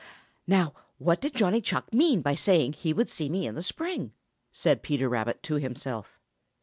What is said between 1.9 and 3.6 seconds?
mean by saying that he would see me in